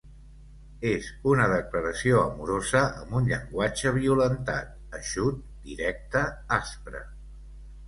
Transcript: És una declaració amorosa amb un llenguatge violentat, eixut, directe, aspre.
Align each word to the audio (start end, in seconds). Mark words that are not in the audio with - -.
És 0.91 1.09
una 1.31 1.43
declaració 1.51 2.21
amorosa 2.21 2.81
amb 3.03 3.13
un 3.21 3.29
llenguatge 3.33 3.93
violentat, 3.99 4.73
eixut, 5.03 5.47
directe, 5.69 6.27
aspre. 6.61 7.07